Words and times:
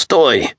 Stoy! 0.00 0.54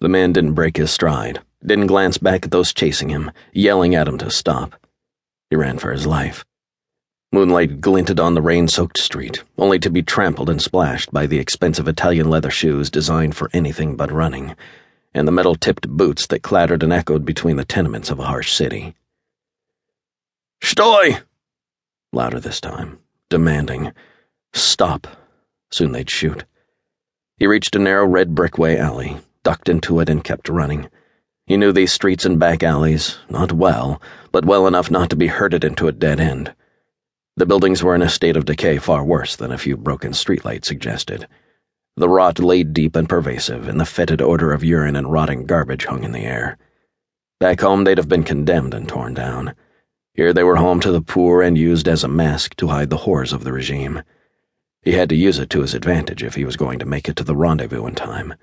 The 0.00 0.08
man 0.08 0.32
didn't 0.32 0.54
break 0.54 0.76
his 0.76 0.92
stride, 0.92 1.40
didn't 1.66 1.88
glance 1.88 2.18
back 2.18 2.44
at 2.44 2.52
those 2.52 2.72
chasing 2.72 3.08
him, 3.08 3.32
yelling 3.52 3.96
at 3.96 4.06
him 4.06 4.16
to 4.18 4.30
stop. 4.30 4.76
He 5.50 5.56
ran 5.56 5.78
for 5.78 5.90
his 5.90 6.06
life. 6.06 6.44
Moonlight 7.32 7.80
glinted 7.80 8.20
on 8.20 8.34
the 8.34 8.40
rain 8.40 8.68
soaked 8.68 8.96
street, 8.96 9.42
only 9.58 9.80
to 9.80 9.90
be 9.90 10.02
trampled 10.02 10.48
and 10.48 10.62
splashed 10.62 11.12
by 11.12 11.26
the 11.26 11.40
expensive 11.40 11.88
Italian 11.88 12.30
leather 12.30 12.48
shoes 12.48 12.90
designed 12.90 13.34
for 13.34 13.50
anything 13.52 13.96
but 13.96 14.12
running, 14.12 14.54
and 15.12 15.26
the 15.26 15.32
metal 15.32 15.56
tipped 15.56 15.88
boots 15.88 16.28
that 16.28 16.44
clattered 16.44 16.84
and 16.84 16.92
echoed 16.92 17.24
between 17.24 17.56
the 17.56 17.64
tenements 17.64 18.08
of 18.08 18.20
a 18.20 18.24
harsh 18.26 18.52
city. 18.52 18.94
Stoy! 20.62 21.20
Louder 22.12 22.38
this 22.38 22.60
time, 22.60 23.00
demanding. 23.30 23.92
Stop. 24.52 25.08
Soon 25.72 25.90
they'd 25.90 26.08
shoot. 26.08 26.44
He 27.38 27.46
reached 27.46 27.76
a 27.76 27.78
narrow 27.78 28.04
red 28.04 28.34
brickway 28.34 28.76
alley, 28.76 29.18
ducked 29.44 29.68
into 29.68 30.00
it, 30.00 30.08
and 30.08 30.24
kept 30.24 30.48
running. 30.48 30.88
He 31.46 31.56
knew 31.56 31.72
these 31.72 31.92
streets 31.92 32.24
and 32.26 32.38
back 32.38 32.64
alleys, 32.64 33.18
not 33.30 33.52
well, 33.52 34.02
but 34.32 34.44
well 34.44 34.66
enough 34.66 34.90
not 34.90 35.08
to 35.10 35.16
be 35.16 35.28
herded 35.28 35.62
into 35.62 35.86
a 35.86 35.92
dead 35.92 36.18
end. 36.18 36.52
The 37.36 37.46
buildings 37.46 37.82
were 37.82 37.94
in 37.94 38.02
a 38.02 38.08
state 38.08 38.36
of 38.36 38.44
decay 38.44 38.78
far 38.78 39.04
worse 39.04 39.36
than 39.36 39.52
a 39.52 39.58
few 39.58 39.76
broken 39.76 40.10
streetlights 40.10 40.64
suggested. 40.64 41.28
The 41.96 42.08
rot 42.08 42.40
lay 42.40 42.64
deep 42.64 42.96
and 42.96 43.08
pervasive, 43.08 43.68
and 43.68 43.78
the 43.78 43.86
fetid 43.86 44.20
odor 44.20 44.52
of 44.52 44.64
urine 44.64 44.96
and 44.96 45.12
rotting 45.12 45.46
garbage 45.46 45.84
hung 45.84 46.02
in 46.02 46.10
the 46.10 46.24
air. 46.24 46.58
Back 47.38 47.60
home, 47.60 47.84
they'd 47.84 47.98
have 47.98 48.08
been 48.08 48.24
condemned 48.24 48.74
and 48.74 48.88
torn 48.88 49.14
down. 49.14 49.54
Here 50.12 50.32
they 50.32 50.42
were 50.42 50.56
home 50.56 50.80
to 50.80 50.90
the 50.90 51.00
poor 51.00 51.42
and 51.42 51.56
used 51.56 51.86
as 51.86 52.02
a 52.02 52.08
mask 52.08 52.56
to 52.56 52.66
hide 52.66 52.90
the 52.90 52.96
horrors 52.96 53.32
of 53.32 53.44
the 53.44 53.52
regime. 53.52 54.02
He 54.82 54.92
had 54.92 55.08
to 55.08 55.16
use 55.16 55.38
it 55.38 55.50
to 55.50 55.62
his 55.62 55.74
advantage 55.74 56.22
if 56.22 56.34
he 56.34 56.44
was 56.44 56.56
going 56.56 56.78
to 56.78 56.86
make 56.86 57.08
it 57.08 57.16
to 57.16 57.24
the 57.24 57.36
rendezvous 57.36 57.86
in 57.86 57.94
time. 57.94 58.34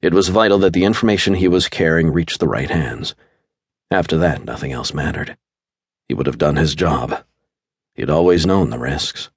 It 0.00 0.12
was 0.12 0.28
vital 0.28 0.58
that 0.58 0.72
the 0.72 0.84
information 0.84 1.34
he 1.34 1.48
was 1.48 1.68
carrying 1.68 2.12
reached 2.12 2.40
the 2.40 2.48
right 2.48 2.70
hands. 2.70 3.14
After 3.90 4.18
that, 4.18 4.44
nothing 4.44 4.72
else 4.72 4.92
mattered. 4.92 5.36
He 6.08 6.14
would 6.14 6.26
have 6.26 6.38
done 6.38 6.56
his 6.56 6.74
job. 6.74 7.24
He'd 7.94 8.10
always 8.10 8.44
known 8.44 8.70
the 8.70 8.78
risks. 8.78 9.30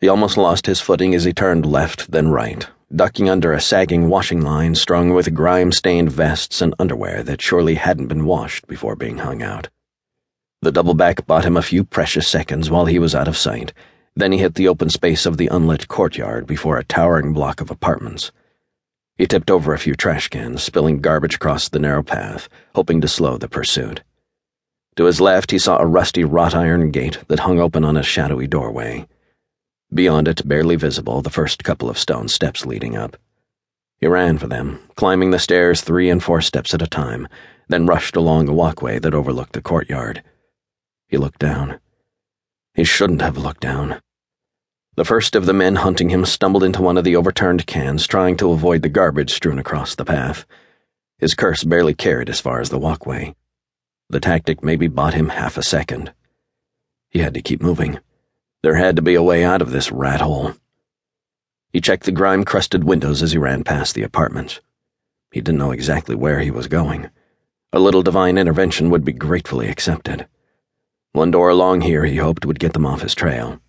He 0.00 0.08
almost 0.08 0.36
lost 0.36 0.66
his 0.66 0.80
footing 0.80 1.14
as 1.14 1.24
he 1.24 1.32
turned 1.32 1.66
left, 1.66 2.12
then 2.12 2.28
right, 2.28 2.68
ducking 2.94 3.28
under 3.28 3.52
a 3.52 3.60
sagging 3.60 4.08
washing 4.08 4.42
line 4.42 4.76
strung 4.76 5.12
with 5.12 5.34
grime 5.34 5.72
stained 5.72 6.12
vests 6.12 6.62
and 6.62 6.74
underwear 6.78 7.24
that 7.24 7.42
surely 7.42 7.74
hadn't 7.74 8.06
been 8.06 8.24
washed 8.24 8.68
before 8.68 8.94
being 8.94 9.18
hung 9.18 9.42
out. 9.42 9.68
The 10.62 10.70
double 10.70 10.94
back 10.94 11.26
bought 11.26 11.44
him 11.44 11.56
a 11.56 11.62
few 11.62 11.84
precious 11.84 12.28
seconds 12.28 12.70
while 12.70 12.86
he 12.86 12.98
was 12.98 13.14
out 13.14 13.28
of 13.28 13.36
sight. 13.36 13.72
Then 14.18 14.32
he 14.32 14.38
hit 14.38 14.56
the 14.56 14.66
open 14.66 14.90
space 14.90 15.26
of 15.26 15.36
the 15.36 15.46
unlit 15.46 15.86
courtyard 15.86 16.44
before 16.44 16.76
a 16.76 16.82
towering 16.82 17.32
block 17.32 17.60
of 17.60 17.70
apartments. 17.70 18.32
He 19.16 19.28
tipped 19.28 19.48
over 19.48 19.72
a 19.72 19.78
few 19.78 19.94
trash 19.94 20.26
cans, 20.26 20.60
spilling 20.60 21.00
garbage 21.00 21.36
across 21.36 21.68
the 21.68 21.78
narrow 21.78 22.02
path, 22.02 22.48
hoping 22.74 23.00
to 23.00 23.06
slow 23.06 23.38
the 23.38 23.46
pursuit. 23.46 24.02
To 24.96 25.04
his 25.04 25.20
left, 25.20 25.52
he 25.52 25.58
saw 25.60 25.78
a 25.78 25.86
rusty 25.86 26.24
wrought 26.24 26.52
iron 26.52 26.90
gate 26.90 27.20
that 27.28 27.38
hung 27.38 27.60
open 27.60 27.84
on 27.84 27.96
a 27.96 28.02
shadowy 28.02 28.48
doorway. 28.48 29.06
Beyond 29.94 30.26
it, 30.26 30.48
barely 30.48 30.74
visible, 30.74 31.22
the 31.22 31.30
first 31.30 31.62
couple 31.62 31.88
of 31.88 31.96
stone 31.96 32.26
steps 32.26 32.66
leading 32.66 32.96
up. 32.96 33.16
He 34.00 34.08
ran 34.08 34.36
for 34.38 34.48
them, 34.48 34.80
climbing 34.96 35.30
the 35.30 35.38
stairs 35.38 35.80
three 35.80 36.10
and 36.10 36.20
four 36.20 36.40
steps 36.40 36.74
at 36.74 36.82
a 36.82 36.88
time, 36.88 37.28
then 37.68 37.86
rushed 37.86 38.16
along 38.16 38.48
a 38.48 38.52
walkway 38.52 38.98
that 38.98 39.14
overlooked 39.14 39.52
the 39.52 39.62
courtyard. 39.62 40.24
He 41.06 41.16
looked 41.16 41.38
down. 41.38 41.78
He 42.74 42.82
shouldn't 42.82 43.22
have 43.22 43.38
looked 43.38 43.60
down. 43.60 44.00
The 44.98 45.04
first 45.04 45.36
of 45.36 45.46
the 45.46 45.52
men 45.52 45.76
hunting 45.76 46.08
him 46.08 46.24
stumbled 46.24 46.64
into 46.64 46.82
one 46.82 46.98
of 46.98 47.04
the 47.04 47.14
overturned 47.14 47.68
cans, 47.68 48.04
trying 48.04 48.36
to 48.38 48.50
avoid 48.50 48.82
the 48.82 48.88
garbage 48.88 49.32
strewn 49.32 49.60
across 49.60 49.94
the 49.94 50.04
path. 50.04 50.44
His 51.18 51.34
curse 51.34 51.62
barely 51.62 51.94
carried 51.94 52.28
as 52.28 52.40
far 52.40 52.60
as 52.60 52.70
the 52.70 52.80
walkway. 52.80 53.36
The 54.10 54.18
tactic 54.18 54.64
maybe 54.64 54.88
bought 54.88 55.14
him 55.14 55.28
half 55.28 55.56
a 55.56 55.62
second. 55.62 56.12
He 57.10 57.20
had 57.20 57.32
to 57.34 57.42
keep 57.42 57.62
moving. 57.62 58.00
There 58.64 58.74
had 58.74 58.96
to 58.96 59.02
be 59.02 59.14
a 59.14 59.22
way 59.22 59.44
out 59.44 59.62
of 59.62 59.70
this 59.70 59.92
rat 59.92 60.20
hole. 60.20 60.54
He 61.72 61.80
checked 61.80 62.02
the 62.02 62.10
grime 62.10 62.44
crusted 62.44 62.82
windows 62.82 63.22
as 63.22 63.30
he 63.30 63.38
ran 63.38 63.62
past 63.62 63.94
the 63.94 64.02
apartments. 64.02 64.58
He 65.30 65.40
didn't 65.40 65.60
know 65.60 65.70
exactly 65.70 66.16
where 66.16 66.40
he 66.40 66.50
was 66.50 66.66
going. 66.66 67.08
A 67.72 67.78
little 67.78 68.02
divine 68.02 68.36
intervention 68.36 68.90
would 68.90 69.04
be 69.04 69.12
gratefully 69.12 69.68
accepted. 69.68 70.26
One 71.12 71.30
door 71.30 71.50
along 71.50 71.82
here, 71.82 72.04
he 72.04 72.16
hoped, 72.16 72.44
would 72.44 72.58
get 72.58 72.72
them 72.72 72.84
off 72.84 73.02
his 73.02 73.14
trail. 73.14 73.60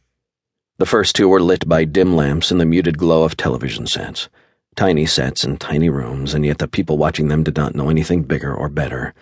The 0.80 0.86
first 0.86 1.14
two 1.14 1.28
were 1.28 1.42
lit 1.42 1.68
by 1.68 1.84
dim 1.84 2.16
lamps 2.16 2.52
and 2.52 2.60
the 2.60 2.66
muted 2.66 2.98
glow 2.98 3.24
of 3.24 3.36
television 3.36 3.86
sets. 3.86 4.30
Tiny 4.78 5.06
sets 5.06 5.44
in 5.44 5.58
tiny 5.58 5.90
rooms, 5.90 6.34
and 6.34 6.46
yet 6.46 6.60
the 6.60 6.70
people 6.70 6.98
watching 6.98 7.28
them 7.28 7.44
did 7.44 7.58
not 7.58 7.76
know 7.76 7.90
anything 7.90 8.24
bigger 8.24 8.56
or 8.56 8.70
better. 8.70 9.14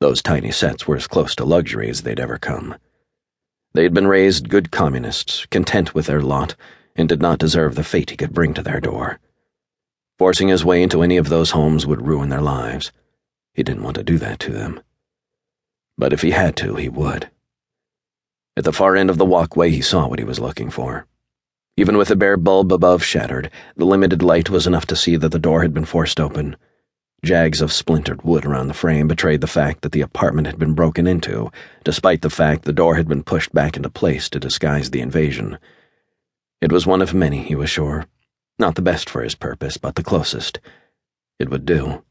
Those 0.00 0.20
tiny 0.20 0.50
sets 0.50 0.86
were 0.86 0.96
as 0.96 1.06
close 1.06 1.34
to 1.36 1.44
luxury 1.46 1.88
as 1.88 2.02
they'd 2.02 2.20
ever 2.20 2.36
come. 2.36 2.76
They 3.72 3.82
had 3.82 3.94
been 3.94 4.06
raised 4.06 4.50
good 4.50 4.70
communists, 4.70 5.46
content 5.46 5.94
with 5.94 6.04
their 6.04 6.20
lot, 6.20 6.54
and 6.94 7.08
did 7.08 7.22
not 7.22 7.38
deserve 7.38 7.76
the 7.76 7.82
fate 7.82 8.10
he 8.10 8.16
could 8.18 8.34
bring 8.34 8.52
to 8.52 8.62
their 8.62 8.78
door. 8.78 9.18
Forcing 10.18 10.48
his 10.48 10.66
way 10.66 10.82
into 10.82 11.02
any 11.02 11.16
of 11.16 11.30
those 11.30 11.52
homes 11.52 11.86
would 11.86 12.06
ruin 12.06 12.28
their 12.28 12.42
lives. 12.42 12.92
He 13.54 13.62
didn't 13.62 13.84
want 13.84 13.96
to 13.96 14.04
do 14.04 14.18
that 14.18 14.38
to 14.40 14.52
them. 14.52 14.82
But 15.96 16.12
if 16.12 16.20
he 16.20 16.32
had 16.32 16.56
to, 16.56 16.74
he 16.74 16.90
would. 16.90 17.30
At 18.56 18.62
the 18.64 18.72
far 18.72 18.94
end 18.94 19.10
of 19.10 19.18
the 19.18 19.24
walkway, 19.24 19.70
he 19.70 19.80
saw 19.80 20.06
what 20.06 20.20
he 20.20 20.24
was 20.24 20.38
looking 20.38 20.70
for. 20.70 21.06
Even 21.76 21.96
with 21.96 22.06
the 22.08 22.14
bare 22.14 22.36
bulb 22.36 22.72
above 22.72 23.02
shattered, 23.02 23.50
the 23.76 23.84
limited 23.84 24.22
light 24.22 24.48
was 24.48 24.66
enough 24.66 24.86
to 24.86 24.96
see 24.96 25.16
that 25.16 25.32
the 25.32 25.40
door 25.40 25.62
had 25.62 25.74
been 25.74 25.84
forced 25.84 26.20
open. 26.20 26.56
Jags 27.24 27.60
of 27.60 27.72
splintered 27.72 28.22
wood 28.22 28.46
around 28.46 28.68
the 28.68 28.74
frame 28.74 29.08
betrayed 29.08 29.40
the 29.40 29.48
fact 29.48 29.82
that 29.82 29.90
the 29.90 30.02
apartment 30.02 30.46
had 30.46 30.58
been 30.58 30.74
broken 30.74 31.08
into, 31.08 31.50
despite 31.82 32.22
the 32.22 32.30
fact 32.30 32.64
the 32.64 32.72
door 32.72 32.94
had 32.94 33.08
been 33.08 33.24
pushed 33.24 33.52
back 33.52 33.76
into 33.76 33.90
place 33.90 34.28
to 34.28 34.38
disguise 34.38 34.90
the 34.90 35.00
invasion. 35.00 35.58
It 36.60 36.70
was 36.70 36.86
one 36.86 37.02
of 37.02 37.12
many, 37.12 37.42
he 37.42 37.56
was 37.56 37.70
sure. 37.70 38.06
Not 38.58 38.76
the 38.76 38.82
best 38.82 39.10
for 39.10 39.22
his 39.22 39.34
purpose, 39.34 39.78
but 39.78 39.96
the 39.96 40.04
closest. 40.04 40.60
It 41.40 41.50
would 41.50 41.64
do. 41.64 42.04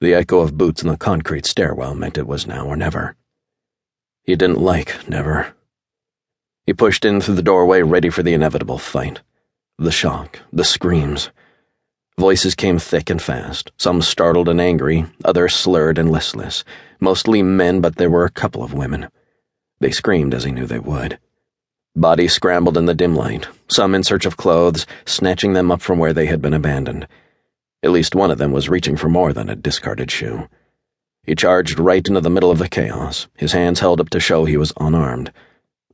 The 0.00 0.14
echo 0.14 0.40
of 0.40 0.56
boots 0.56 0.82
in 0.82 0.88
the 0.88 0.96
concrete 0.96 1.46
stairwell 1.46 1.96
meant 1.96 2.18
it 2.18 2.26
was 2.28 2.46
now 2.46 2.66
or 2.66 2.76
never. 2.76 3.16
He 4.24 4.36
didn't 4.36 4.60
like 4.60 5.06
never. 5.06 5.54
He 6.66 6.72
pushed 6.72 7.04
in 7.04 7.20
through 7.20 7.34
the 7.34 7.42
doorway, 7.42 7.82
ready 7.82 8.08
for 8.08 8.22
the 8.22 8.32
inevitable 8.32 8.78
fight. 8.78 9.20
The 9.78 9.92
shock, 9.92 10.40
the 10.50 10.64
screams. 10.64 11.30
Voices 12.18 12.54
came 12.54 12.78
thick 12.78 13.10
and 13.10 13.20
fast, 13.20 13.70
some 13.76 14.00
startled 14.00 14.48
and 14.48 14.62
angry, 14.62 15.04
others 15.26 15.54
slurred 15.54 15.98
and 15.98 16.10
listless. 16.10 16.64
Mostly 17.00 17.42
men, 17.42 17.82
but 17.82 17.96
there 17.96 18.08
were 18.08 18.24
a 18.24 18.30
couple 18.30 18.64
of 18.64 18.72
women. 18.72 19.08
They 19.80 19.90
screamed 19.90 20.32
as 20.32 20.44
he 20.44 20.52
knew 20.52 20.64
they 20.64 20.78
would. 20.78 21.18
Bodies 21.94 22.32
scrambled 22.32 22.78
in 22.78 22.86
the 22.86 22.94
dim 22.94 23.14
light, 23.14 23.46
some 23.68 23.94
in 23.94 24.02
search 24.02 24.24
of 24.24 24.38
clothes, 24.38 24.86
snatching 25.04 25.52
them 25.52 25.70
up 25.70 25.82
from 25.82 25.98
where 25.98 26.14
they 26.14 26.26
had 26.26 26.40
been 26.40 26.54
abandoned. 26.54 27.06
At 27.82 27.90
least 27.90 28.14
one 28.14 28.30
of 28.30 28.38
them 28.38 28.52
was 28.52 28.70
reaching 28.70 28.96
for 28.96 29.10
more 29.10 29.34
than 29.34 29.50
a 29.50 29.56
discarded 29.56 30.10
shoe. 30.10 30.48
He 31.24 31.34
charged 31.34 31.78
right 31.78 32.06
into 32.06 32.20
the 32.20 32.30
middle 32.30 32.50
of 32.50 32.58
the 32.58 32.68
chaos, 32.68 33.28
his 33.36 33.52
hands 33.52 33.80
held 33.80 34.00
up 34.00 34.10
to 34.10 34.20
show 34.20 34.44
he 34.44 34.56
was 34.56 34.72
unarmed. 34.78 35.32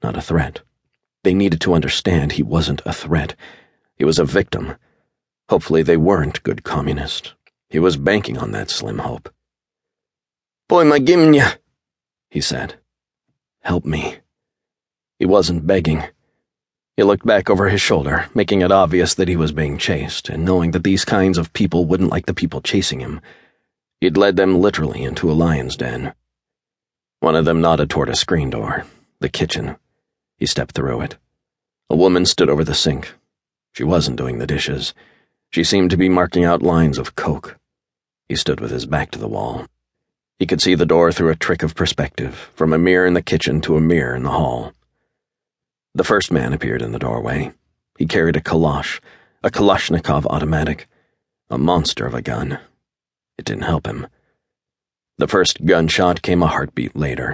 Not 0.03 0.17
a 0.17 0.23
threat. 0.23 0.61
They 1.23 1.35
needed 1.35 1.61
to 1.63 1.75
understand 1.75 2.33
he 2.33 2.43
wasn't 2.43 2.83
a 2.85 2.93
threat. 2.93 3.37
He 3.97 4.05
was 4.05 4.19
a 4.19 4.25
victim. 4.25 4.77
Hopefully 5.49 5.83
they 5.83 5.97
weren't 5.97 6.43
good 6.43 6.65
communists. 6.65 7.35
He 7.69 7.79
was 7.79 7.97
banking 7.97 8.39
on 8.39 8.51
that 8.53 8.71
slim 8.71 8.99
hope. 8.99 9.33
Boy, 10.69 10.85
my 10.85 10.99
gimnya, 10.99 11.59
he 12.31 12.41
said. 12.41 12.77
Help 13.61 13.85
me. 13.85 14.17
He 15.19 15.27
wasn't 15.27 15.67
begging. 15.67 16.05
He 16.97 17.03
looked 17.03 17.27
back 17.27 17.49
over 17.51 17.69
his 17.69 17.81
shoulder, 17.81 18.29
making 18.35 18.63
it 18.63 18.73
obvious 18.73 19.15
that 19.15 19.29
he 19.29 19.37
was 19.37 19.53
being 19.53 19.79
chased, 19.79 20.29
and 20.29 20.45
knowing 20.45 20.73
that 20.73 20.85
these 20.85 21.05
kinds 21.05 21.39
of 21.39 21.53
people 21.53 21.85
wouldn't 21.85 22.11
like 22.11 22.27
the 22.27 22.35
people 22.35 22.61
chasing 22.61 23.01
him. 23.01 23.21
He'd 24.01 24.17
led 24.17 24.37
them 24.37 24.61
literally 24.61 25.03
into 25.03 25.31
a 25.31 25.35
lion's 25.35 25.77
den. 25.77 26.15
One 27.21 27.37
of 27.37 27.45
them 27.45 27.61
nodded 27.61 27.91
toward 27.91 28.09
a 28.09 28.17
screen 28.17 28.49
door, 28.49 28.87
the 29.21 29.29
kitchen. 29.29 29.77
He 30.39 30.47
stepped 30.47 30.75
through 30.75 31.03
it. 31.03 31.17
A 31.91 31.97
woman 31.97 32.25
stood 32.25 32.49
over 32.49 32.65
the 32.65 32.75
sink. 32.75 33.13
She 33.73 33.85
wasn't 33.85 34.17
doing 34.17 34.39
the 34.39 34.47
dishes. 34.47 34.95
She 35.51 35.65
seemed 35.65 35.91
to 35.91 35.99
be 35.99 36.09
marking 36.09 36.45
out 36.45 36.63
lines 36.63 36.97
of 36.97 37.15
coke. 37.15 37.59
He 38.29 38.37
stood 38.37 38.61
with 38.61 38.71
his 38.71 38.87
back 38.87 39.11
to 39.11 39.19
the 39.19 39.29
wall. 39.29 39.67
He 40.39 40.47
could 40.47 40.63
see 40.63 40.75
the 40.75 40.87
door 40.87 41.13
through 41.13 41.29
a 41.29 41.37
trick 41.37 41.63
of 41.63 41.75
perspective, 41.75 42.51
from 42.55 42.73
a 42.73 42.79
mirror 42.79 43.07
in 43.07 43.13
the 43.13 43.21
kitchen 43.21 43.61
to 43.63 43.77
a 43.77 43.81
mirror 43.81 44.17
in 44.17 44.23
the 44.23 44.31
hall. 44.31 44.73
The 45.95 46.05
first 46.05 46.33
man 46.33 46.55
appeared 46.55 46.81
in 46.81 46.93
the 46.93 46.99
doorway. 46.99 47.53
He 47.99 48.07
carried 48.07 48.37
a 48.37 48.41
kalash, 48.41 49.01
a 49.43 49.51
Kalashnikov 49.51 50.25
automatic, 50.27 50.89
a 51.51 51.59
monster 51.59 52.07
of 52.07 52.15
a 52.15 52.23
gun. 52.23 52.61
It 53.41 53.47
didn't 53.47 53.63
help 53.63 53.87
him. 53.87 54.07
The 55.17 55.27
first 55.27 55.65
gunshot 55.65 56.21
came 56.21 56.43
a 56.43 56.47
heartbeat 56.47 56.95
later. 56.95 57.29